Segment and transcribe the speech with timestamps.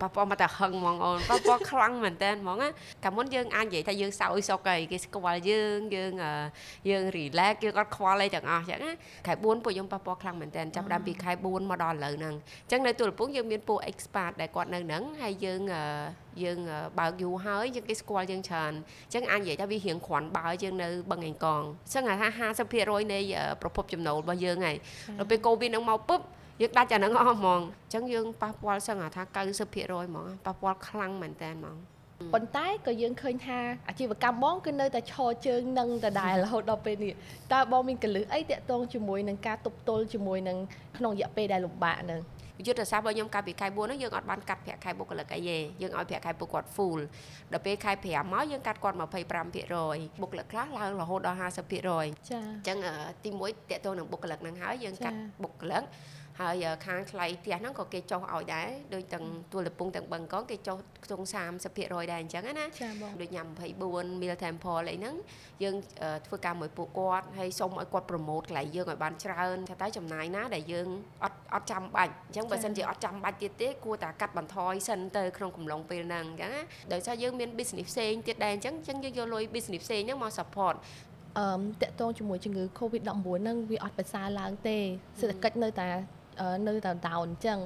[0.00, 2.68] ប៉ះពាល់មកតែហឹងហ្មងអូនប៉ះពាល់ខ្លាំងមែនតើហ្មងណា
[3.04, 6.12] កាលមុនយើងអាចនិយាយថាយើងសោយសុកអីគេស្គាល់យើងយើង
[6.90, 8.92] យើង relax យើងអត់ខ្វល់អីទាំងអស់ចឹងណា
[9.26, 15.60] ខែ4ពួកខ្ញុំប៉ះពាល់ខ្លាំងមែនតើចាប់ដើមពីខែ4មកដល់ឥឡូវហ្នឹងអញ្ចឹងនៅទូលពងយើងមានពួក expert ដែលគាត់នៅហ្នឹងហើយយើង
[16.42, 16.58] យើង
[16.98, 22.28] បើកយូរហើយយើងគេស្គាល់យើងច្រើនអញ្ចឹងអាចនិយាយថាវារៀងគ្រាន់បើយើងនៅបឹងឯងកងអញ្ចឹងថា
[22.70, 23.20] 50%នៃ
[23.62, 24.76] ប្រភពចំណូលរបស់យើងហើយ
[25.18, 26.20] ដល់ពេលកូវីដហ្នឹងមកពុប
[26.60, 31.76] យើងដាច់អាហ្នឹងអស់ហ្មងអញ្ចឹងយើងប៉ះពាល់សឹងថា90%ហ្មងប៉ះពាល់ខ្លាំងមែនតើហ្មង
[32.34, 37.12] ប៉ុន្តែក៏យើងឃើញថាអាជីវកម្មបងគឺនៅតែឈរជើងនឹងដដែលរហូតដល់ពេលនេះ
[37.52, 40.58] តើបងមានកលឹះអីតាក់ទងជាមួយនឹងការទប់ទល់ជាមួយនឹង
[40.96, 42.20] ក្នុងរយៈពេលដែលលំបាកហ្នឹង
[42.66, 47.00] យុទ្ធសាស្ត្ររបស់ខ្ញុំកាលពីខែ4ហ្នឹងយើងអត់បានកាត់ប្រាក់ខែបុគ្គលិកអីទេយើងឲ្យប្រាក់ខែពួកគាត់ full
[47.52, 49.00] ដល់ពេលខែ5មកយើងកាត់គាត់25%
[50.20, 51.56] បុគ្គលិកខ្លះឡើងរហូតដល់50%ចា
[51.98, 52.78] អញ្ចឹង
[53.24, 55.82] ទី1តកតងនឹងបុគ្គលិកហ្នឹងហើយយើងកាត់បុគ្គលិក
[56.40, 61.24] ហើយខាងថ្លៃផ្ទះហ្នឹងក៏គេចុះឲ្យដែរដូចទាំងទួលលពងទាំងបឹងកងគេចុះខ្ទង់
[61.66, 62.66] 30%ដែរអញ្ចឹងណា
[63.20, 63.46] ដូចញ៉ាំ
[63.84, 65.14] 24 meal temple អីហ្នឹង
[65.62, 65.76] យើង
[66.26, 70.88] ធ្វើការមួយពួកគាត់ហើយសូមឲ្យគាត់ប្រម៉ូតកន្លែងយើងឲ្យបានច្រើនថាតើចំណាយណាដែលយើង
[71.24, 80.76] អត់អត់ចាំបាច់អញ្ចឹងបើសិនជាអត់ចាំបាច់ទៀតទេគួរតែកាត់បន្ថយសិនទៅក្នុងកំឡុងពេលហ្នឹងអញ្ចឹងណាដោយសារយើងមាន business ផ្សេងទៀតដែរអញ្ចឹងអញ្ចឹងយើងយកលុយ business ផ្សេងហ្នឹងមក support
[81.38, 81.46] អឺ
[81.82, 83.10] តកតងជាមួយជំងឺ Covid-19
[83.42, 84.76] ហ្នឹងវាអត់ប្រសើរឡើងទេ
[85.20, 85.88] សេដ្ឋកិច្ចនៅតែ
[86.68, 87.58] នៅតែ down អញ្ចឹង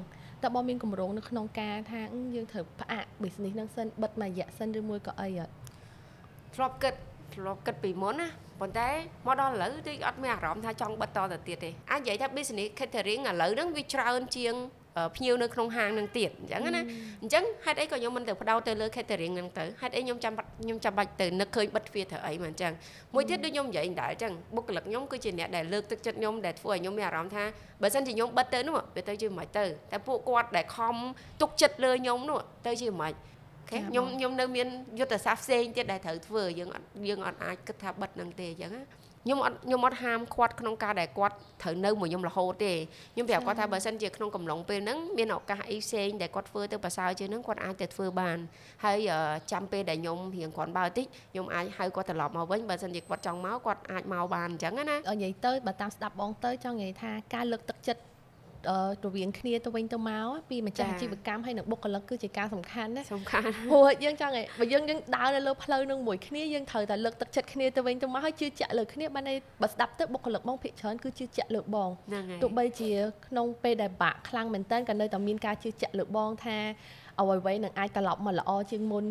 [0.42, 2.00] តើបងមានកម្រងនៅក្នុងការថា
[2.34, 5.52] យើងត្រូវផ្អាក business ហ្នឹងសិនបិទមួយរយៈសិនឬមួយក៏អីអត់
[6.54, 6.94] ធ្លាប់គិត
[7.34, 8.28] ធ្លាប់គិតពីមុនណា
[8.60, 8.88] ប៉ុន្តែ
[9.26, 14.54] មកដល់ឥឡូវទីអត់មានអារម្មណ៍ថាចង់បិទតទៅទៀតទេអាចនិយាយថា business catering ឥឡូវហ្នឹងវាច្រើនជាង
[15.16, 16.82] ភ្ញៀវនៅក្នុងហាងនឹងទៀតអញ្ចឹងណា
[17.22, 22.72] អញ្ចឹងហេតុអីក៏ខ្ញុំមិនទៅបដោតទៅលើ catering ហ្នឹងទៅហេតុអីខ្ញុំចាំខ្ញុំចាំបាច់ទៅនឹកឃើញបិទទ្វារត្រូវអីមកអញ្ចឹង
[23.14, 27.44] មួយទៀតដូចខ្ញុំនិយាយដែរអញ្ចឹងបុគ្គលិកខ្ញុំគឺជាអ្នកដែលលើកទឹកចិត្តខ្ញុំដែលធ្វើឲ្យខ្ញុំមានអារម្មណ៍ថា
[27.82, 30.96] បើសិនជាខ្ញុំបិទទៅនោះវាទៅជាមិនទៅតែពួកគាត់ដែលខំ
[31.40, 33.12] ទុកចិត្តលើខ្ញុំនោះទៅជាមិន
[33.70, 38.82] ខ្ញុំខ្ញុំនៅមានយុទ្ធសាស្ត្រផ្សេងទៀតដែលត្រូវធ្វើយើងអត់យើងអត់អាចគិតថាបិទនឹងទេអញ្ចឹងណា
[39.24, 42.72] ខ្ញុំអត់ខ្ញុំអត់ហាមគាត់ក្នុងការដែលគាត់ត្រូវនៅមួយខ្ញុំរហូតទេ
[43.14, 48.38] ខ្ញុំប្រាប់គាត់ថាបើសិនជាក្នុងកំឡុងពេលហ្នឹងមានឱកាសអីផ្សេងដែលគាត់ធ្វើទៅប្រសើរជាងហ្នឹងគាត់អាចទៅធ្វើបាន
[48.84, 48.98] ហើយ
[49.52, 58.02] ចាំពេលដែលខ្ញុំរៀងគ្រាន់បើតិចខ្ញុំអាចហៅគាត់ត្រឡប់មកវិញបើសិនជាគាត់ចង់មកគាត់អាចមកបានអញ្ចឹងណានិយាយទៅបើតាមស្ដាប់បងទៅចង់និយាយថាការលើកទឹកចិត្ត
[59.04, 71.90] រវាងគ្នាទៅវិញទៅមកពីម្ចាស់អាជីវកម្មហើយនិងបុគ្គលិកគឺជាការសំខាន់ណាសំខាន់ព្រោះយើងចង់ឲ្យបើយើងយើងដើរនៅលើផ្លូវនឹងមួយគ្នាយើងត្រូវតែលើកទឹកចិត្តគ្នាទៅវិញទៅមកហើយជឿជាក់លើគ្នាបានន័យបើស្ដាប់ទៅបុគ្គលិកបងភាគច្រើនគឺជឿជាក់លើបង
[72.42, 72.92] ទោះបីជា
[73.26, 76.58] ក្នុងពេលដែលបាក់ខ្លាំងមែនតើក៏នៅតែមានការជឿជាក់លើបងថា
[77.20, 79.04] អ្វីៗនឹងអាចត្រឡប់មកល្អជាងមុន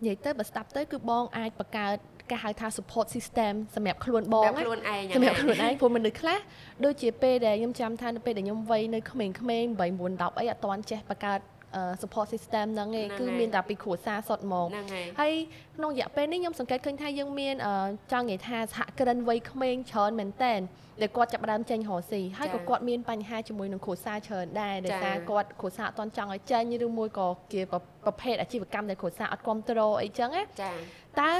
[0.00, 1.96] និយាយទៅបើស្ដាប់ទៅគឺបងអាចបង្កើត
[2.30, 6.38] គេហៅថា support system សម្រាប់ខ្លួនបងសម្រាប់ខ្លួនឯងសម្រាប់ខ្លួនឯងព្រោះមនុស្សខ្លះ
[6.84, 9.40] ដូចជាពេលដែលខ្ញុំចាំថានៅពេលដែលខ្ញុំវ័យនៅក្មេងៗ8 9
[10.26, 11.40] 10អីអត់ទាន់ចេះបង្កើត
[12.02, 14.68] support system ហ្នឹងឯងគឺមានតែពីគ្រួសារសុទ្ធហ្មង
[15.20, 15.32] ហើយ
[15.76, 17.54] ក្នុងរយៈពេលនេះខ្ញុំសង្កេតឃើញថាយើងមាន
[18.12, 20.54] ចង់និយាយថាសហគ្រិនវ័យក្មេងច្រើនមែនតើ
[21.00, 27.60] ដែលគាត់ចាប់ផ្ដើមចេញរកស៊ីហើយក៏គាត់មានបញ្ហាជាមួយនឹងគ្រួសារច្រើនដែរដោយសារគាត់គ្រួសារអត់តន់ចង់ឲ្យចេញឬមួយក៏ជា
[28.04, 30.70] ប្រភេទអាជីវកម្មដែលគ្រួសារអត់គ្រប់គ្រងអីចឹងណាចា
[31.20, 31.30] តើ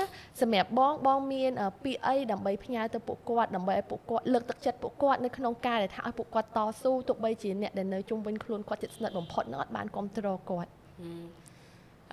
[0.41, 1.51] សម្រាប់បងបងមាន
[1.85, 10.71] ពីអីដើម្បីផ្ញើទៅពួកគាត់ដើម្បីឲ្យពួកគាត់លើកទឹកចិត្តពួកគាត់នៅក្នុងការដែលថាឲ្យពួកគាត់តស៊ូទោះបីជាអ្នកដែលនៅជុំវិញខ្លួនគាត់ជិតស្និទ្ធបំផុតនឹងអត់បានគ្រប់គ្រងគាត់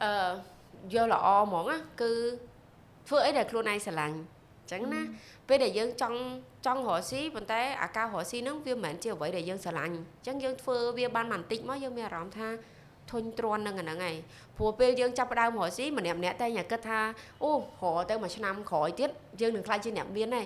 [0.02, 0.12] អឺ
[0.94, 2.12] យកល្អហ្មងណាគឺ
[3.08, 5.02] ធ្វើអីដែលខ្លួនឯងស្រឡាញ់អញ្ចឹងណា
[5.48, 6.20] ពេលដែលយើងចង់
[6.66, 12.48] ចង់រកស៊ីប៉ុន្តែអាការរកស៊ីហ្នឹងវាមិនមែនជាអ្វីដែលយើងស្រឡាញ់អញ្ចឹងយើងធ្វើវាបានបន្តិចមកយើងមានអារម្មណ៍ថា
[13.12, 14.16] ធុញទ្រាន់នឹងអាហ្នឹងឯង
[14.58, 17.00] ព្រោះពេលយើងចាប់ផ្ដើមរកស៊ីម្នាក់ម្នាក់តែញ៉ាគិតថា
[17.44, 19.10] អូរកទៅមួយឆ្នាំក្រោយទៀត
[19.42, 20.46] យើងនឹងខ្លាចជាអ្នកមានដែរ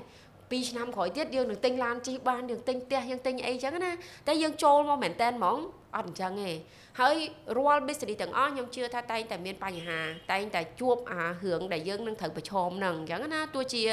[0.52, 3.92] 2ឆ្នាំក្រោយទៀតយើងនឹងទិញឡានជិះបានយើងទិញផ្ទះយើងទិញអីចឹងណា
[4.28, 5.58] តែយើងចូលមកមែនតែនហ្មង
[5.96, 6.52] អត់អញ្ចឹងទេ
[7.00, 7.16] ហើយ
[7.58, 10.00] រាល់ business ទាំងអស់ខ្ញុំជឿថាតែងតែមានបញ្ហា
[10.32, 13.84] តែងតែជួបអារឿងដែលយើងនឹងត្រូវប្រឈមនឹងអញ្ចឹងណាទោះជា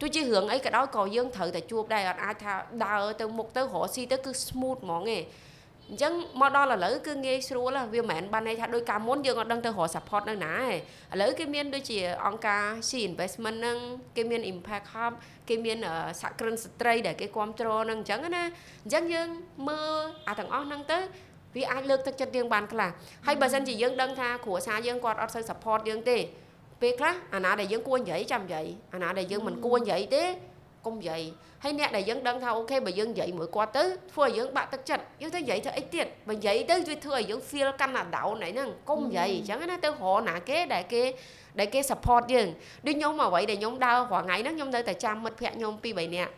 [0.00, 2.52] ទោះជារឿងអីក៏ដោយក៏យើងត្រូវតែជួបដែរអត់អាចថា
[2.86, 5.18] ដើរទៅមុខទៅរកស៊ីទៅគឺ smooth ហ្មងទេ
[5.90, 13.78] អញ្ចឹងមកដល់ឥឡូវគឺងាយស្រួលវាមិនមែនបានន័យថាដោយកាលមុនយើងអត់ដឹងទៅរក support នៅណាទេឥឡូវគេមានដូចជាអង្គការ C investment ហ្នឹង
[14.16, 15.12] គេមាន impact hub
[15.48, 15.78] គេមាន
[16.20, 18.44] សហគ្រិនស្ត្រីដែលគេគ្រប់គ្រងហ្នឹងអញ្ចឹងណា
[18.84, 19.28] អញ្ចឹងយើង
[19.68, 19.94] មើល
[20.28, 20.98] អាទាំងអស់ហ្នឹងទៅ
[21.56, 22.90] វាអាចលើកទឹកចិត្តយើងបានខ្លះ
[23.26, 26.18] ហើយបើសិនជាយើងដឹងថាគ្រួសារយើងគាត់អត់សូវ support យើងទេ
[26.80, 30.24] ពេលខ្លះអាណាដែលយើងគួរនិយាយចាំនិយាយអាណាដែលយើងមិនគួរនិយាយទេ
[30.86, 31.22] កុំនិយាយ
[31.62, 41.02] ហើយអ្នកដែលយើងដឹងថាអូខេបើយើងនិយាយមួយគាត់ទៅធ្វើឲ្យយើងបាក់ទឹកចិត្តយើងទៅនិយាយទៅអីទៀតបើនិយាយទៅជួយធ្វើឲ្យយើង feel កាន់តែ down ហ្នឹងកុំនិយាយអញ្ចឹងណាទៅរកណាគេដែលគេ
[41.58, 42.48] ដែលគេ support យើង
[42.86, 46.32] ដូចខ្ញុំអ្វីដែលខ្ញុំដើររាល់ថ្ងៃហ្នឹងខ្ញុំនៅតែចាំមិត្តភ័ក្ដិខ្ញុំពីរបីនាក់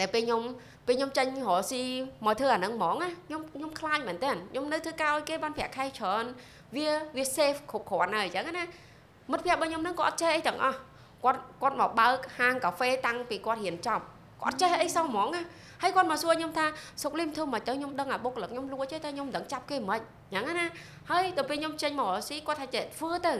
[0.00, 0.42] ដែលពេលខ្ញុំ
[0.86, 1.82] ពេលខ្ញុំចាញ់រកស៊ី
[2.26, 6.24] មកធ្វើអាហ្នឹងហ្មងណាខ្ញុំខ្ញុំខ្លាចមែនតើខ្ញុំនៅធ្វើការឲ្យគេបានប្រាក់ខែច្រើន
[6.76, 8.64] វាវា safe គ្រប់គ្រាន់ហើយអញ្ចឹងណា
[9.32, 10.76] មិត្តភក្តិរបស់ខ្ញុំហ្នឹងក៏អត់ចេះអីទាំងអស់
[11.24, 14.04] គាត់គាត់មកបើកហាងកាហ្វេតាំងពីគាត់រៀនចប់
[14.42, 15.42] គាត់ចេះអីសោះហ្មងណា
[15.82, 16.66] ហើយគាត់មកសួរខ្ញុំថា
[17.02, 20.00] សុកលឹមធ្វើមកទៅខ្ញុំដឹងអាបុគ្គលិកខ្ញុំលួចទេតែខ្ញុំមិនដឹងចាប់គេមិន
[20.32, 20.66] អញ្ចឹងណា
[21.10, 23.34] ហើយដល់ពេលខ្ញុំចេញមករកស៊ីគាត់ថាចេះធ្វើទៅ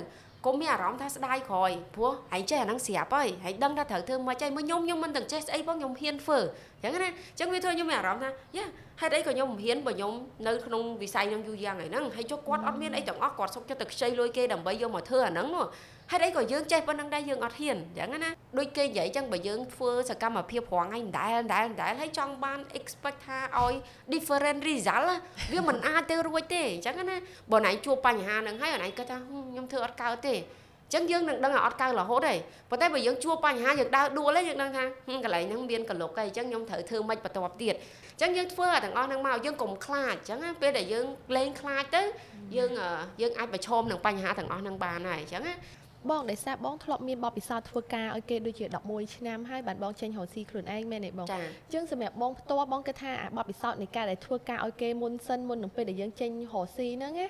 [0.46, 6.38] កុំមានអារម្មណ៍ថាស្ដាយក្រោយព្រោះឯងចេះអាហ្នឹងស្រាប់ហើយហើយដឹងថាត្រូវធ្វើមិនចេះមកខ្ញុំខ្ញុំមិនទាំងចេះស្អីផងខ្ញុំហ៊ានធ្វើ
[6.82, 8.64] អញ្ចឹងណាអញ្ចឹងវាធ្វើខ្ញុំមានអារម្មណ៍ថាយ៉ា
[9.00, 10.12] ហេតុអីក៏ខ្ញុំមិនហ៊ានបើខ្ញុំ
[10.46, 15.48] នៅក្នុងវិស័យហ្នឹងយូរយ៉ាងហ្នឹងហើយចុះគាត់អត់មានអីទាំងអស់គាត់សុខចិត្តទៅខ្ចីលុយគេដើម្បីយកមកធ្វើអាហ្នឹង
[16.10, 23.74] ហេតុអីក៏យើងចេះប៉ុណ្្នឹងដែរយើងអត់ហ៊ានអញ្ចឹងណាដូចគេនិយាយអញ្ចឹងបើយើងធ្វើសកម្មភាពរងឯងមិនដែលមិនដែលមិនដែលហើយចង់បាន expect ថាឲ្យ
[24.12, 25.06] different result
[25.52, 27.16] វាមិនអាចទៅរួចទេអញ្ចឹងណា
[27.52, 30.34] បើណៃជួបបញ្ហាហ្នឹងហើយណៃគិតថាខ្ញុំធ្វើអត់កើតទេ
[30.94, 32.34] ចឹងយើងនឹងដឹងថាអត់កើរហូតទេ
[32.70, 34.84] ប៉ុន្តែបើយើងជួបបញ្ហាយើងដើរដួលទេយើងដឹងថា
[35.24, 37.74] កន្លែងហ្នឹងមានកលុកហើយអញ្ចឹងខ្ញុំត្រូវធ្វើមិនបន្ទាប់ទៀត
[38.12, 41.06] អញ្ចឹងយើងធ្វើទាំងអស់ហ្នឹងមកយើងកុំខ្លាចអញ្ចឹងពេលដែលយើង
[41.36, 42.02] លេងខ្លាចទៅ
[42.56, 42.70] យើង
[43.20, 45.54] យើងអាចប្រឈមនឹងបញ្ហាទាំងអស់ហ្នឹងបានហើយអញ្ចឹងណា
[46.10, 57.26] បងដោយសារបងធ្លាប់មានបទពិសោធន៍ធ្វើការឲ្យគេដូចជា11ឆ្នាំហើយបានបងចេញរកស៊ីខ្លួនឯងមែនទេបងអញ្ចឹងសម្រាប់បងផ្ទាល់បងគិតថាអាបទពិសោធន៍នៃការដែលធ្វើការឲ្យគេមុនសិនមុននឹងពេលដែលយើងចេញរកស៊ីហ្នឹងណា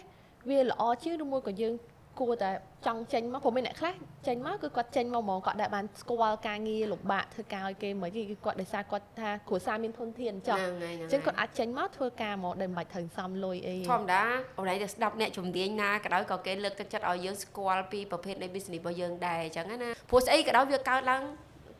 [0.48, 1.74] វាល្អជាងឬមួយក៏យើង
[2.20, 2.50] គួរតែ
[2.86, 3.94] ចង់ចេញមកព្រោះមានអ្នកខ្លះ
[4.26, 14.22] ចេញមកគឺគាត់ចេញមកហ្មងគាត់ដែលបានស្គាល់ការងារលំបាកធ្វើការឲ្យគេមិនគឺគាត់ដោយសារគាត់ថាគ្រួសារមានធនធានចុះអញ្ចឹងគាត់អាចចេញមកធ្វើការមកដែលមិនបាច់ត្រូវសំលុយអីធម្មតា
[14.58, 21.22] អូនឯងទៅស្ដាប់អ្នកជំនាញណាក៏ដោយក៏គេលើកទឹកចិត្តឲ្យយើងស្គាល់ពីប្រភេទនៃ business របស់យើងដែរអញ្ចឹងណាព្រោះស្អីក៏ដោយវាកើតឡើង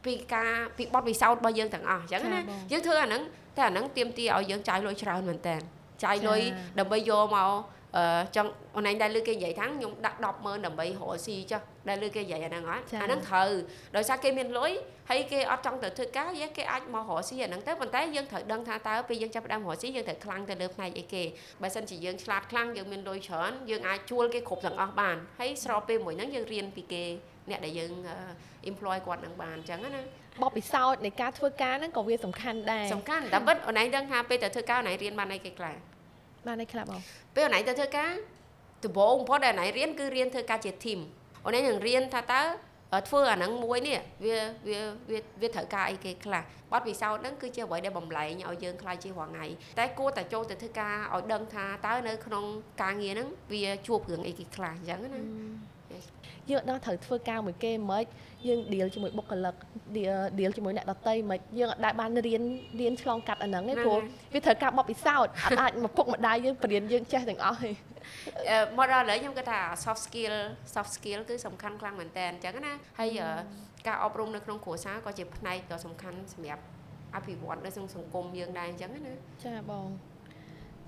[0.06, 2.40] ពីការពីបទពិសោធន៍របស់យើងទាំងអស់អញ្ចឹងណា
[2.72, 3.22] យើងធ្វើអាហ្នឹង
[3.56, 5.56] តែអាហ្នឹងទៀមទីឲ្យយើងចាយលុយច្រើនមែនតើ
[6.04, 6.40] ចាយលុយ
[6.78, 7.75] ដើម្បីយកមកអឺ
[8.36, 13.50] ចង់អូនឯងដែលលើគេនិយាយថាខ្ញុំដាក់100000ដើម្បីរកស៊ីចុះដែលលើគេនិយាយអាហ្នឹងអត់អាហ្នឹងត្រូវ
[13.96, 14.72] ដោយសារគេមានលុយ
[15.10, 21.22] ហើយគេអត់ចង់ទៅធ្វើការយេគេអាចមករកស៊ីអាហ្នឹងទៅប៉ុន្តែយើងត្រូវដឹងថាតើពេលយើងចាប់ផ្ដើមរកស៊ីយើងត្រូវខ្លាំងទៅលើផ្នែកអីគេ
[21.62, 27.04] បើសិនជាយើងឆ្លាតខ្លាំងយើងមានលុយច្រើនយើងអាចជួលគេគ្រប់ទាំងអស់បានហើយស្របពេលមួយហ្នឹងយើងរៀនពីគេ
[27.50, 27.92] អ្នកដែលយើង
[28.70, 30.02] employ គាត់នឹងបានអញ្ចឹងណា
[30.42, 35.76] បបពិសោធន៍នៃការធ្វើការហ្នឹងក៏វាសំខាន់ដែរសំខាន់តែបិទអូនឯងដឹងថាពេលទៅធ្វើការអូនឯងរៀនបានអីគេខ្លះ
[36.46, 37.00] បានអីខ្លះបង
[37.34, 38.10] ពេលអូនឯងទៅធ្វើការ
[38.84, 41.00] ដំបូងបំផុតដែលអូនឯងរៀនគឺរៀនធ្វើការជា team
[41.44, 42.42] អូនឯងនឹងរៀនថាតើ
[43.08, 44.38] ធ្វើអាហ្នឹងមួយនេះវា
[44.68, 49.46] វាវាវាត្រូវការអីគេខ្លះបទពិសោធន៍ហ្នឹងគឺជាអ្វីដែលបំលែងឲ្យយើងខ្លាចជារាល់ថ្ងៃ
[49.78, 52.44] តែគួរតែចូលទៅធ្វើការឲ្យដឹងថាតើនៅក្នុង
[52.82, 55.20] ការងារហ្នឹងវាជួបរឿងអីគេខ្លះអញ្ចឹងណា
[56.50, 58.04] យើងដល់ត្រូវធ្វើការមួយគេមិន
[58.46, 59.54] យើង deal ជាមួយបុគ្គលិក
[60.38, 62.42] deal ជាមួយអ្នកដតីមិនយើងអាចបានរៀន
[62.80, 63.98] រៀនឆ្លងកាត់អាហ្នឹងឯងព្រោះ
[64.34, 67.74] វាត្រូវការបបពិសោធន៍អាចអាចមកពុកម្ដាយយើងបរៀនយើងចេះទាំងអស់ឯង
[68.78, 70.34] មកដល់ឥឡូវខ្ញុំគិតថា soft skill
[70.74, 73.20] soft skill គឺសំខាន់ខ្លាំងមែនតើអញ្ចឹងណាហើយ
[73.86, 76.62] ការអប់រំនៅក្នុងគ្រួសារក៏ជាផ្នែកដ៏សំខាន់សម្រាប់
[77.16, 79.86] អភិវឌ្ឍនៅក្នុងសង្គមយើងដែរអញ្ចឹងណាចាបង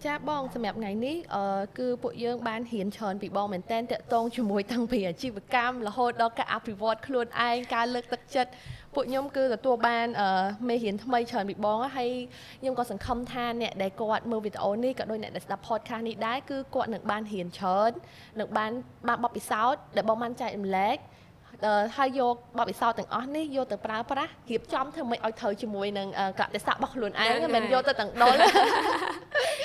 [0.07, 1.45] ចាបងសម្រាប់ថ្ងៃនេះអឺ
[1.79, 8.51] គឺពួកយើងបានរៀនច្រើនពីបងមែនតែនតកតងជាមួយតាំងពីអាជីវកម្មរហូតដល់ការអភិវឌ្ឍខ្លួនឯងការលើកទឹកចិត្ត
[8.95, 10.29] ពួកខ្ញុំគឺទទួលបានអឺ
[10.69, 12.11] មេរៀនថ្មីច្រើនពីបងហើយ
[12.61, 17.91] ខ្ញុំក៏សង្ឃឹមថាអ្នកដែលគាត់មើលវីដេអូនេះក៏ដូចអ្នកដែលស្ដាប់ podcast នេះដែរគឺគាត់នឹងបានរៀនច្រើន
[18.41, 18.71] នឹងបាន
[19.09, 20.99] បានបបពិសោធន៍ដែលបងបានចែករំលែក
[21.97, 26.09] ហើយយកបបិសោតទាំងអស់នេះយកទៅប្រើប្រាស់រៀបចំធ្វើម៉េចឲ្យត្រូវជាមួយនឹង
[26.41, 28.35] កតិស័ករបស់ខ្លួនឯងមិនយកទៅទាំងដុល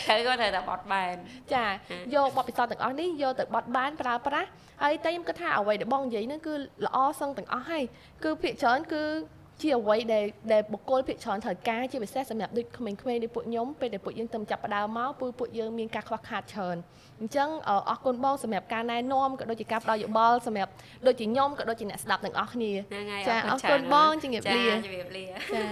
[0.04, 1.16] ត្រូវក៏ត្រូវតែបត់បែន
[1.56, 1.72] ចាយ
[2.14, 4.50] កបបិសោតទាំងអស់នេះយកទៅបត់បែនប្រើប្រាស់
[4.84, 6.54] ហើយតែខ្ញុំគិតថាអ្វីដែលបងនិយាយហ្នឹងគឺ
[6.86, 7.84] ល្អសឹងទាំងអស់ហើយ
[8.24, 9.04] គឺភាគច្រើនគឺ
[9.62, 16.78] ជាអ្វីដែលដែលបុគ្គលភាគច្រើនត្រូវការជាពិសេសសម្រាប់ដូចក្មេងៗដូចពួកខ្ញុំពេលដែលពួកយើងទៅចាប់ផ្ដើមមកពួកពួកយើងមានការខ្វះខាតច្រើន
[17.20, 20.72] អញ្ចឹងអរគុណបងសម្រាប់ការណែនាំក៏ដូចជាការផ្ដល់យោបល់សម្រាប់
[21.08, 22.72] ដូចជាខ្ញុំក៏ដូចជាអ្នកស្ដាប់ទាំងអស់គ្នា
[23.28, 25.64] ចាអរគុណបងជំរាបលាជំរាបលាចា